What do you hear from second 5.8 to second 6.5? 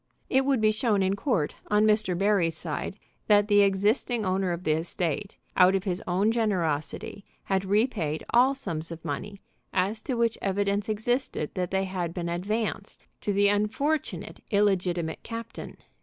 his own